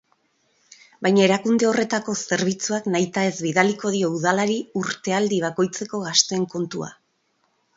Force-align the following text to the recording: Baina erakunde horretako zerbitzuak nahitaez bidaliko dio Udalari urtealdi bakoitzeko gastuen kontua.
Baina 1.07 1.21
erakunde 1.25 1.67
horretako 1.71 2.15
zerbitzuak 2.31 2.87
nahitaez 2.95 3.35
bidaliko 3.49 3.93
dio 3.97 4.09
Udalari 4.21 4.57
urtealdi 4.83 5.43
bakoitzeko 5.45 6.01
gastuen 6.09 6.49
kontua. 6.57 6.91